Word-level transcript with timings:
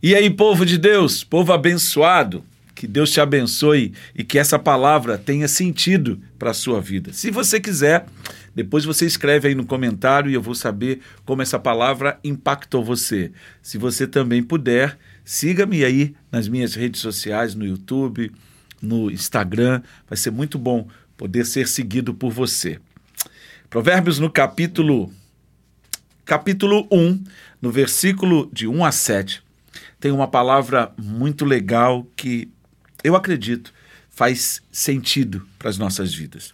E 0.00 0.14
aí, 0.14 0.30
povo 0.30 0.64
de 0.64 0.78
Deus, 0.78 1.24
povo 1.24 1.52
abençoado, 1.52 2.44
que 2.72 2.86
Deus 2.86 3.10
te 3.10 3.20
abençoe 3.20 3.92
e 4.14 4.22
que 4.22 4.38
essa 4.38 4.56
palavra 4.56 5.18
tenha 5.18 5.48
sentido 5.48 6.20
para 6.38 6.52
a 6.52 6.54
sua 6.54 6.80
vida. 6.80 7.12
Se 7.12 7.32
você 7.32 7.58
quiser, 7.58 8.06
depois 8.54 8.84
você 8.84 9.04
escreve 9.04 9.48
aí 9.48 9.56
no 9.56 9.66
comentário 9.66 10.30
e 10.30 10.34
eu 10.34 10.40
vou 10.40 10.54
saber 10.54 11.00
como 11.24 11.42
essa 11.42 11.58
palavra 11.58 12.16
impactou 12.22 12.84
você. 12.84 13.32
Se 13.60 13.76
você 13.76 14.06
também 14.06 14.40
puder, 14.40 14.96
siga-me 15.24 15.84
aí 15.84 16.14
nas 16.30 16.46
minhas 16.46 16.76
redes 16.76 17.00
sociais, 17.00 17.56
no 17.56 17.66
YouTube, 17.66 18.30
no 18.80 19.10
Instagram. 19.10 19.82
Vai 20.08 20.16
ser 20.16 20.30
muito 20.30 20.60
bom 20.60 20.86
poder 21.16 21.44
ser 21.44 21.66
seguido 21.66 22.14
por 22.14 22.30
você. 22.30 22.78
Provérbios 23.68 24.20
no 24.20 24.30
capítulo 24.30 25.12
capítulo 26.24 26.86
1, 26.92 27.24
no 27.60 27.72
versículo 27.72 28.48
de 28.52 28.68
1 28.68 28.84
a 28.84 28.92
7 28.92 29.47
tem 30.00 30.12
uma 30.12 30.28
palavra 30.28 30.92
muito 30.96 31.44
legal 31.44 32.06
que 32.16 32.50
eu 33.02 33.16
acredito 33.16 33.72
faz 34.10 34.60
sentido 34.72 35.46
para 35.58 35.70
as 35.70 35.78
nossas 35.78 36.12
vidas. 36.12 36.52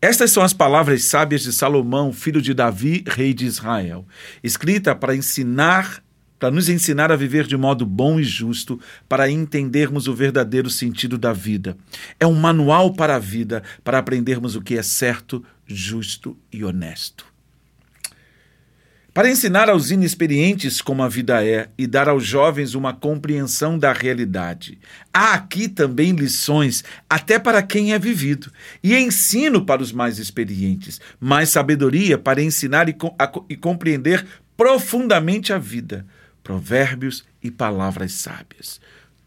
Estas 0.00 0.30
são 0.30 0.42
as 0.42 0.52
palavras 0.52 1.04
sábias 1.04 1.42
de 1.42 1.52
Salomão, 1.52 2.12
filho 2.12 2.40
de 2.40 2.54
Davi, 2.54 3.04
rei 3.06 3.34
de 3.34 3.44
Israel, 3.44 4.06
escrita 4.42 4.94
para 4.94 5.14
ensinar, 5.14 6.02
para 6.38 6.50
nos 6.50 6.68
ensinar 6.68 7.10
a 7.10 7.16
viver 7.16 7.46
de 7.46 7.56
modo 7.56 7.84
bom 7.84 8.20
e 8.20 8.24
justo, 8.24 8.80
para 9.08 9.30
entendermos 9.30 10.06
o 10.06 10.14
verdadeiro 10.14 10.70
sentido 10.70 11.18
da 11.18 11.32
vida. 11.32 11.76
É 12.20 12.26
um 12.26 12.34
manual 12.34 12.92
para 12.92 13.16
a 13.16 13.18
vida, 13.18 13.62
para 13.82 13.98
aprendermos 13.98 14.54
o 14.54 14.62
que 14.62 14.78
é 14.78 14.82
certo, 14.82 15.44
justo 15.66 16.36
e 16.52 16.64
honesto 16.64 17.35
para 19.16 19.30
ensinar 19.30 19.70
aos 19.70 19.90
inexperientes 19.90 20.82
como 20.82 21.02
a 21.02 21.08
vida 21.08 21.42
é 21.42 21.70
e 21.78 21.86
dar 21.86 22.06
aos 22.06 22.22
jovens 22.22 22.74
uma 22.74 22.92
compreensão 22.92 23.78
da 23.78 23.90
realidade. 23.90 24.78
Há 25.10 25.32
aqui 25.32 25.70
também 25.70 26.12
lições 26.12 26.84
até 27.08 27.38
para 27.38 27.62
quem 27.62 27.94
é 27.94 27.98
vivido, 27.98 28.52
e 28.84 28.94
ensino 28.94 29.64
para 29.64 29.80
os 29.80 29.90
mais 29.90 30.18
experientes, 30.18 31.00
mais 31.18 31.48
sabedoria 31.48 32.18
para 32.18 32.42
ensinar 32.42 32.90
e, 32.90 32.96
a, 33.18 33.32
e 33.48 33.56
compreender 33.56 34.26
profundamente 34.54 35.50
a 35.50 35.56
vida, 35.56 36.06
provérbios 36.44 37.24
e 37.42 37.50
palavras 37.50 38.12
sábias. 38.12 38.82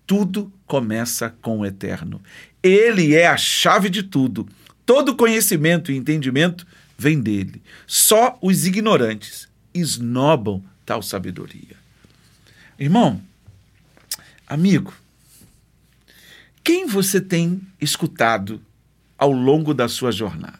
Tudo 0.05 0.53
começa 0.67 1.33
com 1.41 1.61
o 1.61 1.65
eterno. 1.65 2.21
Ele 2.61 3.15
é 3.15 3.25
a 3.25 3.37
chave 3.37 3.89
de 3.89 4.03
tudo. 4.03 4.47
Todo 4.85 5.15
conhecimento 5.15 5.91
e 5.91 5.97
entendimento 5.97 6.67
vem 6.95 7.19
dele. 7.19 7.63
Só 7.87 8.37
os 8.39 8.67
ignorantes 8.67 9.48
esnobam 9.73 10.63
tal 10.85 11.01
sabedoria. 11.01 11.77
Irmão, 12.77 13.21
amigo, 14.47 14.93
quem 16.63 16.85
você 16.85 17.19
tem 17.19 17.61
escutado 17.79 18.61
ao 19.17 19.31
longo 19.31 19.73
da 19.73 19.87
sua 19.87 20.11
jornada? 20.11 20.59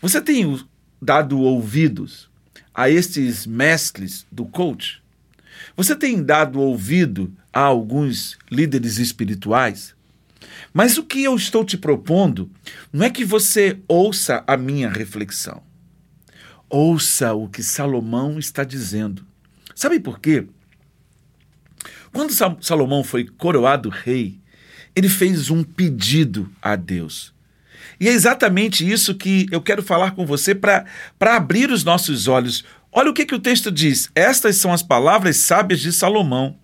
Você 0.00 0.20
tem 0.20 0.58
dado 1.00 1.40
ouvidos 1.40 2.28
a 2.74 2.88
estes 2.88 3.46
mestres 3.46 4.26
do 4.30 4.44
coach? 4.44 5.02
Você 5.76 5.94
tem 5.94 6.22
dado 6.22 6.60
ouvido 6.60 7.32
a 7.52 7.60
alguns 7.60 8.38
líderes 8.50 8.98
espirituais? 8.98 9.94
Mas 10.72 10.96
o 10.98 11.04
que 11.04 11.24
eu 11.24 11.34
estou 11.34 11.64
te 11.64 11.76
propondo 11.76 12.50
não 12.92 13.04
é 13.04 13.10
que 13.10 13.24
você 13.24 13.78
ouça 13.88 14.44
a 14.46 14.56
minha 14.56 14.88
reflexão. 14.88 15.62
Ouça 16.70 17.34
o 17.34 17.48
que 17.48 17.64
Salomão 17.64 18.38
está 18.38 18.62
dizendo. 18.62 19.26
Sabe 19.74 19.98
por 19.98 20.20
quê? 20.20 20.46
Quando 22.12 22.32
Salomão 22.62 23.02
foi 23.02 23.26
coroado 23.26 23.88
rei, 23.88 24.38
ele 24.94 25.08
fez 25.08 25.50
um 25.50 25.64
pedido 25.64 26.48
a 26.62 26.76
Deus. 26.76 27.34
E 27.98 28.08
é 28.08 28.12
exatamente 28.12 28.88
isso 28.88 29.16
que 29.16 29.46
eu 29.50 29.60
quero 29.60 29.82
falar 29.82 30.12
com 30.12 30.24
você 30.24 30.54
para 30.54 30.86
abrir 31.20 31.70
os 31.70 31.82
nossos 31.82 32.28
olhos. 32.28 32.64
Olha 32.92 33.10
o 33.10 33.14
que, 33.14 33.26
que 33.26 33.34
o 33.34 33.40
texto 33.40 33.70
diz. 33.70 34.08
Estas 34.14 34.56
são 34.56 34.72
as 34.72 34.82
palavras 34.82 35.36
sábias 35.38 35.80
de 35.80 35.92
Salomão. 35.92 36.56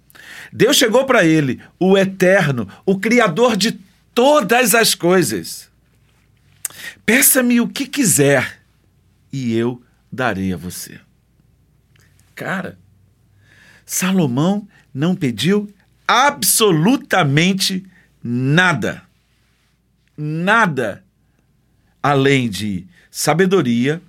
Deus 0.52 0.76
chegou 0.76 1.04
para 1.04 1.24
ele, 1.24 1.60
o 1.78 1.98
Eterno, 1.98 2.68
o 2.84 2.98
Criador 2.98 3.56
de 3.56 3.78
todas 4.14 4.74
as 4.74 4.94
coisas. 4.94 5.68
Peça-me 7.04 7.60
o 7.60 7.68
que 7.68 7.86
quiser 7.86 8.60
e 9.32 9.54
eu 9.54 9.82
darei 10.10 10.52
a 10.52 10.56
você. 10.56 11.00
Cara, 12.34 12.78
Salomão 13.84 14.68
não 14.92 15.14
pediu 15.14 15.72
absolutamente 16.06 17.84
nada. 18.22 19.02
Nada 20.16 21.04
além 22.02 22.48
de 22.48 22.86
sabedoria, 23.10 24.00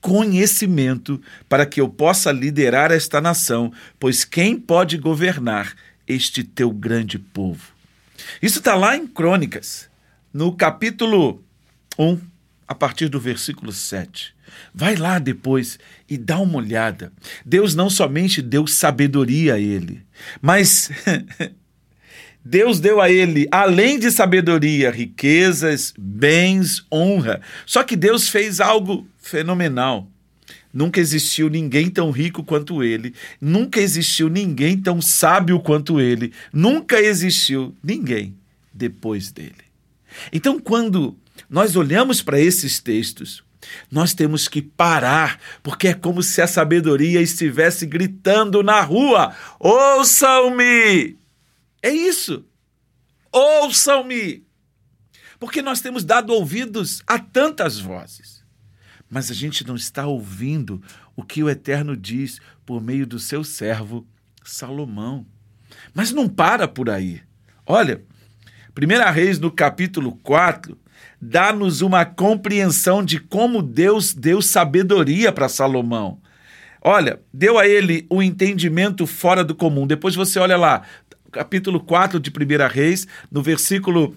conhecimento 0.00 1.20
para 1.48 1.66
que 1.66 1.80
eu 1.80 1.88
possa 1.88 2.30
liderar 2.30 2.92
esta 2.92 3.20
nação, 3.20 3.72
pois 3.98 4.24
quem 4.24 4.58
pode 4.58 4.96
governar 4.96 5.74
este 6.06 6.44
teu 6.44 6.70
grande 6.70 7.18
povo? 7.18 7.72
Isso 8.40 8.58
está 8.58 8.74
lá 8.74 8.96
em 8.96 9.06
Crônicas, 9.06 9.88
no 10.32 10.54
capítulo 10.54 11.42
1, 11.98 12.20
a 12.68 12.74
partir 12.74 13.08
do 13.08 13.18
versículo 13.18 13.72
7. 13.72 14.34
Vai 14.74 14.96
lá 14.96 15.18
depois 15.18 15.78
e 16.08 16.16
dá 16.16 16.38
uma 16.38 16.58
olhada. 16.58 17.12
Deus 17.44 17.74
não 17.74 17.90
somente 17.90 18.40
deu 18.40 18.66
sabedoria 18.66 19.54
a 19.54 19.58
ele, 19.58 20.02
mas 20.40 20.90
Deus 22.44 22.80
deu 22.80 23.00
a 23.00 23.10
ele, 23.10 23.46
além 23.50 23.98
de 23.98 24.10
sabedoria, 24.10 24.90
riquezas, 24.90 25.94
bens, 25.96 26.84
honra. 26.92 27.40
Só 27.64 27.84
que 27.84 27.94
Deus 27.94 28.28
fez 28.28 28.60
algo 28.60 29.06
fenomenal. 29.18 30.08
Nunca 30.72 31.00
existiu 31.00 31.50
ninguém 31.50 31.90
tão 31.90 32.10
rico 32.10 32.42
quanto 32.42 32.82
ele, 32.82 33.14
nunca 33.40 33.78
existiu 33.78 34.28
ninguém 34.30 34.78
tão 34.78 35.02
sábio 35.02 35.60
quanto 35.60 36.00
ele, 36.00 36.32
nunca 36.52 37.00
existiu 37.00 37.76
ninguém 37.84 38.34
depois 38.72 39.30
dele. 39.30 39.52
Então, 40.32 40.58
quando 40.58 41.16
nós 41.48 41.76
olhamos 41.76 42.22
para 42.22 42.40
esses 42.40 42.80
textos, 42.80 43.44
nós 43.90 44.14
temos 44.14 44.48
que 44.48 44.60
parar, 44.60 45.38
porque 45.62 45.88
é 45.88 45.94
como 45.94 46.22
se 46.22 46.40
a 46.42 46.46
sabedoria 46.46 47.20
estivesse 47.20 47.86
gritando 47.86 48.62
na 48.62 48.80
rua: 48.80 49.34
ouçam-me! 49.58 51.16
É 51.82 51.90
isso. 51.90 52.44
Ouçam-me! 53.30 54.44
Porque 55.38 55.60
nós 55.60 55.80
temos 55.80 56.04
dado 56.04 56.32
ouvidos 56.32 57.02
a 57.06 57.18
tantas 57.18 57.78
vozes, 57.78 58.44
mas 59.10 59.30
a 59.30 59.34
gente 59.34 59.66
não 59.66 59.74
está 59.74 60.06
ouvindo 60.06 60.82
o 61.16 61.24
que 61.24 61.42
o 61.42 61.50
Eterno 61.50 61.96
diz 61.96 62.38
por 62.64 62.80
meio 62.80 63.06
do 63.06 63.18
seu 63.18 63.42
servo 63.42 64.06
Salomão. 64.44 65.26
Mas 65.94 66.12
não 66.12 66.28
para 66.28 66.68
por 66.68 66.88
aí. 66.88 67.22
Olha, 67.66 68.04
1 68.76 69.12
Reis, 69.12 69.38
no 69.38 69.50
capítulo 69.50 70.16
4, 70.22 70.78
dá-nos 71.20 71.82
uma 71.82 72.04
compreensão 72.04 73.04
de 73.04 73.18
como 73.18 73.62
Deus 73.62 74.12
deu 74.14 74.42
sabedoria 74.42 75.32
para 75.32 75.48
Salomão. 75.48 76.18
Olha, 76.80 77.20
deu 77.32 77.58
a 77.58 77.66
ele 77.66 78.06
um 78.10 78.20
entendimento 78.20 79.06
fora 79.06 79.44
do 79.44 79.54
comum. 79.54 79.86
Depois 79.86 80.16
você 80.16 80.38
olha 80.40 80.56
lá, 80.56 80.82
capítulo 81.30 81.78
4 81.78 82.18
de 82.18 82.30
1 82.30 82.68
Reis, 82.68 83.06
no 83.30 83.40
versículo 83.40 84.16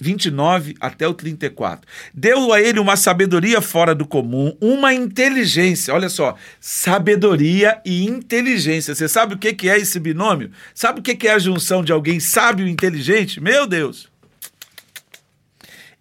29 0.00 0.74
até 0.80 1.06
o 1.06 1.14
34. 1.14 1.86
Deu 2.12 2.52
a 2.52 2.60
ele 2.60 2.80
uma 2.80 2.96
sabedoria 2.96 3.60
fora 3.60 3.94
do 3.94 4.06
comum, 4.06 4.56
uma 4.60 4.92
inteligência. 4.92 5.94
Olha 5.94 6.08
só, 6.08 6.34
sabedoria 6.58 7.80
e 7.84 8.04
inteligência. 8.04 8.94
Você 8.94 9.08
sabe 9.08 9.34
o 9.34 9.38
que 9.38 9.68
é 9.68 9.78
esse 9.78 10.00
binômio? 10.00 10.50
Sabe 10.74 11.00
o 11.00 11.02
que 11.02 11.28
é 11.28 11.32
a 11.32 11.38
junção 11.38 11.84
de 11.84 11.92
alguém 11.92 12.18
sábio 12.18 12.66
e 12.66 12.70
inteligente? 12.70 13.40
Meu 13.40 13.66
Deus! 13.66 14.09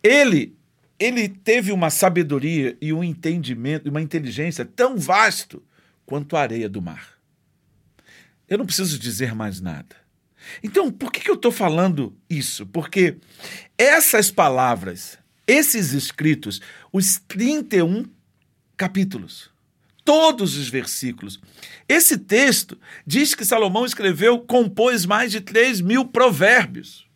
Ele 0.02 0.58
ele 1.00 1.30
teve 1.30 1.72
uma 1.72 1.90
sabedoria 1.90 2.78
e 2.82 2.92
um 2.92 3.02
entendimento, 3.02 3.90
uma 3.90 4.02
inteligência 4.02 4.66
tão 4.66 4.98
vasto 4.98 5.64
quanto 6.06 6.36
a 6.36 6.42
areia 6.42 6.68
do 6.68 6.82
mar. 6.82 7.18
Eu 8.50 8.58
não 8.58 8.66
preciso 8.66 9.00
dizer 9.00 9.34
mais 9.34 9.62
nada. 9.62 9.96
Então, 10.62 10.92
por 10.92 11.12
que, 11.12 11.22
que 11.22 11.30
eu 11.30 11.36
estou 11.36 11.52
falando 11.52 12.18
isso? 12.30 12.66
Porque 12.66 13.18
essas 13.78 14.30
palavras, 14.30 15.18
esses 15.48 15.94
escritos, 15.94 16.60
os 16.92 17.20
31 17.28 18.06
capítulos, 18.76 19.52
todos 20.04 20.58
os 20.58 20.68
versículos, 20.68 21.40
esse 21.88 22.18
texto 22.18 22.78
diz 23.06 23.36
que 23.36 23.46
Salomão 23.46 23.86
escreveu, 23.86 24.40
compôs 24.40 25.06
mais 25.06 25.32
de 25.32 25.40
3 25.40 25.80
mil 25.82 26.06
provérbios. 26.06 27.08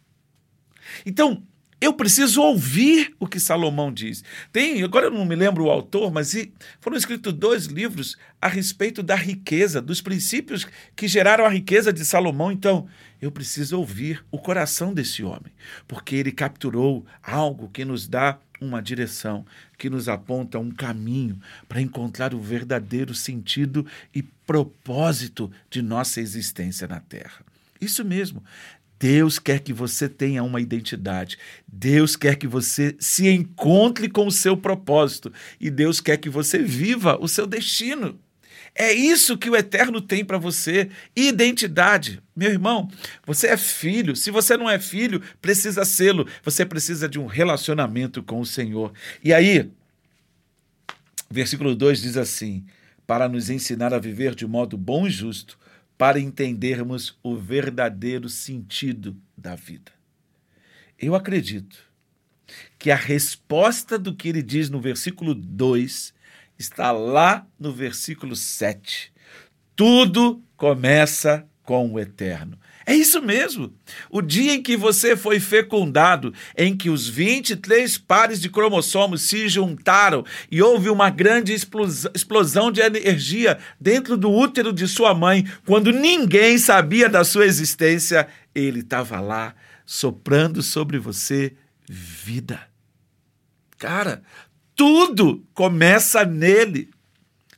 Então, 1.05 1.43
Eu 1.83 1.91
preciso 1.91 2.41
ouvir 2.41 3.13
o 3.19 3.27
que 3.27 3.37
Salomão 3.37 3.91
diz. 3.91 4.23
Tem, 4.53 4.81
agora 4.83 5.07
eu 5.07 5.11
não 5.11 5.25
me 5.25 5.35
lembro 5.35 5.65
o 5.65 5.69
autor, 5.69 6.09
mas 6.13 6.33
foram 6.79 6.95
escritos 6.95 7.33
dois 7.33 7.65
livros 7.65 8.15
a 8.41 8.47
respeito 8.47 9.03
da 9.03 9.15
riqueza, 9.15 9.81
dos 9.81 9.99
princípios 9.99 10.65
que 10.95 11.09
geraram 11.09 11.43
a 11.43 11.49
riqueza 11.49 11.91
de 11.91 12.05
Salomão. 12.05 12.53
Então, 12.53 12.87
eu 13.21 13.29
preciso 13.29 13.77
ouvir 13.77 14.23
o 14.31 14.39
coração 14.39 14.93
desse 14.93 15.25
homem, 15.25 15.51
porque 15.85 16.15
ele 16.15 16.31
capturou 16.31 17.05
algo 17.21 17.67
que 17.67 17.83
nos 17.83 18.07
dá 18.07 18.39
uma 18.61 18.81
direção, 18.81 19.45
que 19.77 19.89
nos 19.89 20.07
aponta 20.07 20.57
um 20.59 20.71
caminho 20.71 21.37
para 21.67 21.81
encontrar 21.81 22.33
o 22.33 22.39
verdadeiro 22.39 23.13
sentido 23.13 23.85
e 24.15 24.23
propósito 24.23 25.51
de 25.69 25.81
nossa 25.81 26.21
existência 26.21 26.87
na 26.87 27.01
Terra. 27.01 27.43
Isso 27.81 28.05
mesmo. 28.05 28.41
Deus 28.99 29.37
quer 29.37 29.59
que 29.59 29.73
você 29.73 30.07
tenha 30.07 30.43
uma 30.43 30.61
identidade. 30.61 31.37
Deus 31.67 32.15
quer 32.15 32.35
que 32.35 32.47
você 32.47 32.95
se 32.99 33.27
encontre 33.27 34.09
com 34.09 34.25
o 34.27 34.31
seu 34.31 34.55
propósito. 34.55 35.31
E 35.59 35.69
Deus 35.69 35.99
quer 35.99 36.17
que 36.17 36.29
você 36.29 36.59
viva 36.59 37.17
o 37.19 37.27
seu 37.27 37.45
destino. 37.45 38.19
É 38.75 38.91
isso 38.91 39.37
que 39.37 39.49
o 39.49 39.55
Eterno 39.55 40.01
tem 40.01 40.25
para 40.25 40.37
você: 40.37 40.89
identidade. 41.15 42.21
Meu 42.35 42.49
irmão, 42.49 42.89
você 43.25 43.47
é 43.47 43.57
filho. 43.57 44.15
Se 44.15 44.31
você 44.31 44.57
não 44.57 44.69
é 44.69 44.79
filho, 44.79 45.21
precisa 45.41 45.85
sê-lo. 45.85 46.27
Você 46.43 46.65
precisa 46.65 47.07
de 47.07 47.19
um 47.19 47.27
relacionamento 47.27 48.23
com 48.23 48.39
o 48.39 48.45
Senhor. 48.45 48.91
E 49.23 49.33
aí, 49.33 49.69
versículo 51.29 51.75
2 51.75 52.01
diz 52.01 52.17
assim: 52.17 52.65
para 53.05 53.29
nos 53.29 53.49
ensinar 53.49 53.93
a 53.93 53.99
viver 53.99 54.33
de 54.33 54.47
modo 54.47 54.77
bom 54.77 55.05
e 55.05 55.09
justo, 55.09 55.57
para 56.03 56.19
entendermos 56.19 57.17
o 57.23 57.33
verdadeiro 57.33 58.27
sentido 58.27 59.15
da 59.37 59.55
vida. 59.55 59.89
Eu 60.99 61.15
acredito 61.15 61.79
que 62.77 62.91
a 62.91 62.95
resposta 62.97 63.97
do 63.97 64.13
que 64.13 64.27
ele 64.27 64.43
diz 64.43 64.69
no 64.69 64.81
versículo 64.81 65.33
2 65.33 66.13
está 66.59 66.91
lá 66.91 67.47
no 67.57 67.71
versículo 67.71 68.35
7. 68.35 69.13
Tudo 69.77 70.43
começa 70.57 71.47
com 71.63 71.93
o 71.93 71.97
eterno. 71.97 72.59
É 72.85 72.93
isso 72.93 73.21
mesmo. 73.21 73.73
O 74.09 74.21
dia 74.21 74.53
em 74.53 74.61
que 74.61 74.75
você 74.75 75.15
foi 75.15 75.39
fecundado, 75.39 76.33
em 76.57 76.75
que 76.75 76.89
os 76.89 77.07
23 77.07 77.97
pares 77.97 78.41
de 78.41 78.49
cromossomos 78.49 79.21
se 79.21 79.47
juntaram 79.47 80.25
e 80.51 80.61
houve 80.61 80.89
uma 80.89 81.09
grande 81.09 81.53
explosão 81.53 82.71
de 82.71 82.81
energia 82.81 83.57
dentro 83.79 84.17
do 84.17 84.31
útero 84.31 84.73
de 84.73 84.87
sua 84.87 85.13
mãe, 85.13 85.47
quando 85.65 85.91
ninguém 85.91 86.57
sabia 86.57 87.07
da 87.07 87.23
sua 87.23 87.45
existência, 87.45 88.27
ele 88.53 88.81
estava 88.81 89.19
lá 89.19 89.55
soprando 89.85 90.61
sobre 90.61 90.97
você 90.97 91.53
vida. 91.87 92.67
Cara, 93.77 94.23
tudo 94.75 95.45
começa 95.53 96.25
nele, 96.25 96.89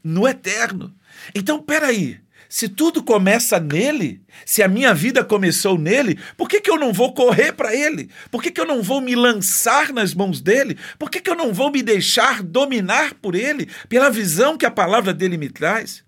no 0.04 0.28
eterno. 0.28 0.94
Então, 1.34 1.62
peraí. 1.62 2.20
Se 2.48 2.70
tudo 2.70 3.04
começa 3.04 3.60
nele, 3.60 4.22
se 4.46 4.62
a 4.62 4.68
minha 4.68 4.94
vida 4.94 5.24
começou 5.24 5.78
nele, 5.78 6.20
por 6.38 6.48
que, 6.48 6.62
que 6.62 6.70
eu 6.70 6.78
não 6.78 6.94
vou 6.94 7.14
correr 7.14 7.52
para 7.52 7.76
ele? 7.76 8.10
Por 8.30 8.42
que, 8.42 8.52
que 8.52 8.62
eu 8.62 8.66
não 8.66 8.82
vou 8.82 9.02
me 9.02 9.16
lançar 9.16 9.92
nas 9.92 10.14
mãos 10.14 10.42
dele? 10.42 10.78
Por 11.00 11.10
que, 11.10 11.20
que 11.20 11.30
eu 11.30 11.36
não 11.36 11.54
vou 11.54 11.72
me 11.72 11.82
deixar 11.82 12.44
dominar 12.44 13.16
por 13.16 13.36
ele, 13.36 13.70
pela 13.90 14.10
visão 14.10 14.58
que 14.58 14.66
a 14.66 14.72
palavra 14.72 15.14
dele 15.14 15.38
me 15.38 15.50
traz? 15.50 16.04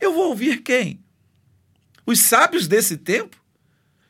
Eu 0.00 0.12
vou 0.12 0.28
ouvir 0.28 0.62
quem? 0.62 1.00
Os 2.06 2.20
sábios 2.20 2.66
desse 2.66 2.96
tempo? 2.96 3.42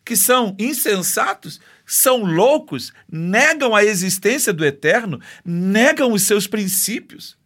Que 0.05 0.17
são 0.17 0.55
insensatos, 0.59 1.61
são 1.87 2.25
loucos, 2.25 2.93
negam 3.11 3.75
a 3.75 3.85
existência 3.85 4.53
do 4.53 4.65
eterno, 4.65 5.21
negam 5.44 6.12
os 6.12 6.23
seus 6.23 6.47
princípios 6.47 7.38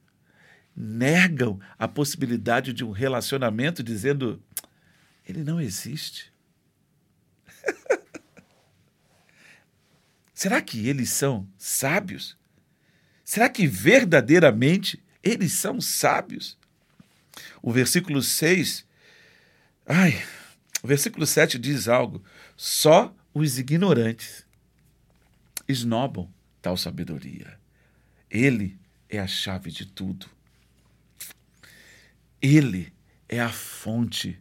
negam 0.81 1.59
a 1.77 1.89
possibilidade 1.89 2.73
de 2.73 2.85
um 2.85 2.93
relacionamento 2.93 3.83
dizendo 3.83 4.41
ele 5.27 5.43
não 5.43 5.61
existe. 5.61 6.33
Será 10.33 10.63
que 10.63 10.87
eles 10.87 11.11
são 11.11 11.49
sábios? 11.59 12.39
Será 13.25 13.49
que 13.49 13.67
verdadeiramente 13.67 15.03
eles 15.21 15.53
são 15.53 15.81
sábios? 15.81 16.57
O 17.61 17.73
versículo 17.73 18.23
6, 18.23 18.87
ai, 19.85 20.23
o 20.81 20.87
versículo 20.87 21.27
7 21.27 21.59
diz 21.59 21.89
algo: 21.89 22.23
só 22.57 23.13
os 23.35 23.59
ignorantes 23.59 24.47
esnobam 25.67 26.33
tal 26.63 26.77
sabedoria. 26.77 27.59
Ele 28.31 28.79
é 29.09 29.19
a 29.19 29.27
chave 29.27 29.73
de 29.73 29.85
tudo. 29.85 30.38
Ele 32.41 32.93
é 33.29 33.41
a 33.41 33.49
fonte 33.49 34.41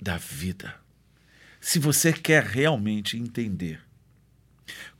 da 0.00 0.18
vida. 0.18 0.74
Se 1.58 1.78
você 1.78 2.12
quer 2.12 2.44
realmente 2.44 3.16
entender, 3.16 3.82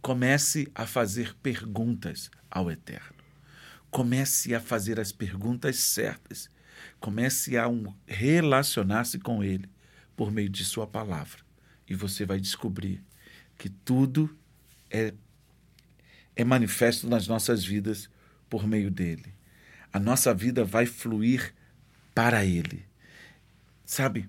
comece 0.00 0.70
a 0.74 0.86
fazer 0.86 1.34
perguntas 1.42 2.30
ao 2.50 2.70
Eterno. 2.70 3.22
Comece 3.90 4.54
a 4.54 4.60
fazer 4.60 4.98
as 4.98 5.12
perguntas 5.12 5.76
certas. 5.76 6.48
Comece 6.98 7.58
a 7.58 7.68
um, 7.68 7.94
relacionar-se 8.06 9.18
com 9.18 9.44
Ele 9.44 9.68
por 10.16 10.32
meio 10.32 10.48
de 10.48 10.64
Sua 10.64 10.86
palavra. 10.86 11.40
E 11.86 11.94
você 11.94 12.24
vai 12.24 12.40
descobrir 12.40 13.02
que 13.58 13.68
tudo 13.68 14.34
é, 14.90 15.12
é 16.34 16.42
manifesto 16.42 17.06
nas 17.06 17.26
nossas 17.26 17.62
vidas 17.62 18.08
por 18.48 18.66
meio 18.66 18.90
dele 18.90 19.39
a 19.92 19.98
nossa 19.98 20.32
vida 20.32 20.64
vai 20.64 20.87
fluir 20.87 21.54
para 22.14 22.44
Ele. 22.44 22.84
Sabe, 23.84 24.28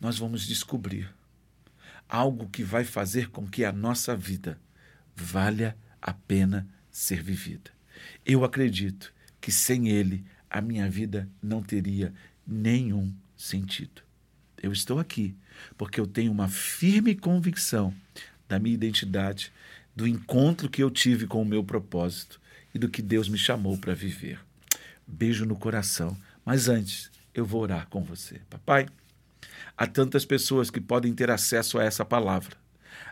nós 0.00 0.18
vamos 0.18 0.46
descobrir 0.46 1.12
algo 2.08 2.48
que 2.48 2.62
vai 2.62 2.84
fazer 2.84 3.30
com 3.30 3.46
que 3.46 3.64
a 3.64 3.72
nossa 3.72 4.16
vida 4.16 4.58
valha 5.16 5.76
a 6.00 6.12
pena 6.12 6.68
ser 6.90 7.22
vivida. 7.22 7.70
Eu 8.24 8.44
acredito 8.44 9.12
que 9.40 9.50
sem 9.50 9.88
Ele 9.88 10.24
a 10.48 10.60
minha 10.60 10.88
vida 10.88 11.28
não 11.42 11.62
teria 11.62 12.12
nenhum 12.46 13.12
sentido. 13.36 14.02
Eu 14.62 14.72
estou 14.72 14.98
aqui 14.98 15.34
porque 15.76 16.00
eu 16.00 16.06
tenho 16.06 16.30
uma 16.30 16.48
firme 16.48 17.14
convicção 17.14 17.94
da 18.48 18.58
minha 18.58 18.74
identidade, 18.74 19.52
do 19.96 20.06
encontro 20.06 20.68
que 20.68 20.82
eu 20.82 20.90
tive 20.90 21.26
com 21.26 21.42
o 21.42 21.46
meu 21.46 21.64
propósito 21.64 22.40
e 22.74 22.78
do 22.78 22.88
que 22.88 23.00
Deus 23.00 23.28
me 23.28 23.38
chamou 23.38 23.78
para 23.78 23.94
viver. 23.94 24.40
Beijo 25.06 25.46
no 25.46 25.56
coração. 25.56 26.16
Mas 26.44 26.68
antes, 26.68 27.10
eu 27.32 27.46
vou 27.46 27.62
orar 27.62 27.88
com 27.88 28.02
você. 28.02 28.40
Papai, 28.50 28.86
há 29.76 29.86
tantas 29.86 30.24
pessoas 30.24 30.70
que 30.70 30.80
podem 30.80 31.14
ter 31.14 31.30
acesso 31.30 31.78
a 31.78 31.84
essa 31.84 32.04
palavra. 32.04 32.56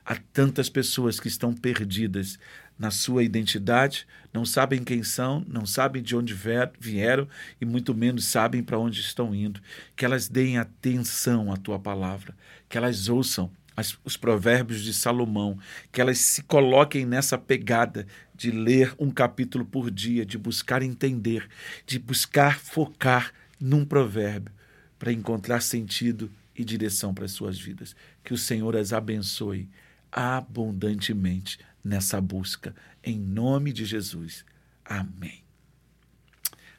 Há 0.04 0.16
tantas 0.32 0.68
pessoas 0.68 1.20
que 1.20 1.28
estão 1.28 1.54
perdidas 1.54 2.38
na 2.78 2.90
sua 2.90 3.22
identidade, 3.22 4.06
não 4.32 4.44
sabem 4.44 4.82
quem 4.82 5.02
são, 5.02 5.44
não 5.46 5.64
sabem 5.64 6.02
de 6.02 6.16
onde 6.16 6.34
vieram 6.80 7.28
e 7.60 7.64
muito 7.64 7.94
menos 7.94 8.26
sabem 8.26 8.62
para 8.62 8.78
onde 8.78 9.00
estão 9.00 9.34
indo. 9.34 9.60
Que 9.94 10.04
elas 10.04 10.28
deem 10.28 10.58
atenção 10.58 11.52
à 11.52 11.56
tua 11.56 11.78
palavra, 11.78 12.34
que 12.68 12.76
elas 12.76 13.08
ouçam 13.08 13.50
as, 13.76 13.98
os 14.04 14.16
provérbios 14.16 14.82
de 14.82 14.92
Salomão, 14.92 15.58
que 15.90 16.00
elas 16.00 16.18
se 16.18 16.42
coloquem 16.42 17.06
nessa 17.06 17.38
pegada 17.38 18.06
de 18.34 18.50
ler 18.50 18.94
um 18.98 19.10
capítulo 19.10 19.64
por 19.64 19.90
dia, 19.90 20.24
de 20.26 20.36
buscar 20.36 20.82
entender, 20.82 21.48
de 21.86 21.98
buscar 21.98 22.58
focar 22.58 23.32
num 23.60 23.84
provérbio 23.84 24.52
para 24.98 25.12
encontrar 25.12 25.60
sentido 25.60 26.30
e 26.56 26.64
direção 26.64 27.14
para 27.14 27.24
as 27.24 27.32
suas 27.32 27.58
vidas. 27.58 27.94
Que 28.22 28.34
o 28.34 28.38
Senhor 28.38 28.76
as 28.76 28.92
abençoe 28.92 29.68
abundantemente 30.10 31.58
nessa 31.82 32.20
busca, 32.20 32.74
em 33.02 33.18
nome 33.18 33.72
de 33.72 33.84
Jesus. 33.84 34.44
Amém. 34.84 35.42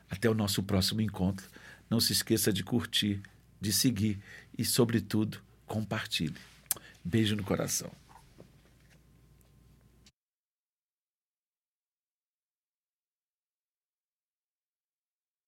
Até 0.09 0.29
o 0.29 0.33
nosso 0.33 0.61
próximo 0.61 1.01
encontro. 1.01 1.49
Não 1.89 1.99
se 1.99 2.13
esqueça 2.13 2.53
de 2.53 2.63
curtir, 2.63 3.21
de 3.59 3.73
seguir 3.73 4.19
e, 4.57 4.63
sobretudo, 4.63 5.39
compartilhe. 5.65 6.52
Beijo 7.03 7.35
no 7.35 7.43
coração. 7.43 7.91